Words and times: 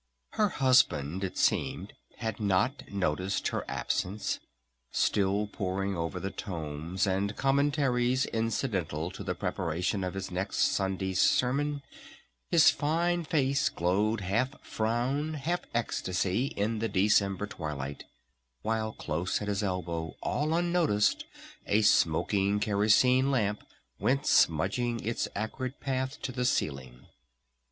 Her 0.31 0.49
husband, 0.49 1.23
it 1.23 1.37
seemed, 1.37 1.93
had 2.17 2.39
not 2.39 2.89
noticed 2.91 3.49
her 3.49 3.63
absence. 3.69 4.39
Still 4.89 5.45
poring 5.45 5.95
over 5.95 6.19
the 6.19 6.31
tomes 6.31 7.05
and 7.05 7.35
commentaries 7.37 8.25
incidental 8.25 9.11
to 9.11 9.23
the 9.23 9.35
preparation 9.35 10.03
of 10.03 10.15
his 10.15 10.31
next 10.31 10.57
Sunday's 10.57 11.21
sermon 11.21 11.83
his 12.49 12.71
fine 12.71 13.25
face 13.25 13.69
glowed 13.69 14.21
half 14.21 14.59
frown, 14.63 15.35
half 15.35 15.59
ecstasy, 15.75 16.47
in 16.47 16.79
the 16.79 16.89
December 16.89 17.45
twilight, 17.45 18.05
while 18.63 18.93
close 18.93 19.39
at 19.39 19.47
his 19.47 19.61
elbow 19.61 20.15
all 20.23 20.55
unnoticed 20.55 21.25
a 21.67 21.83
smoking 21.83 22.59
kerosine 22.59 23.29
lamp 23.29 23.61
went 23.99 24.25
smudging 24.25 24.99
its 25.05 25.27
acrid 25.35 25.79
path 25.79 26.19
to 26.23 26.31
the 26.31 26.43
ceiling. 26.45 27.05